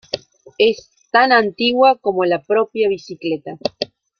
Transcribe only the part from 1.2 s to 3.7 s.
antigua como la propia bicicleta.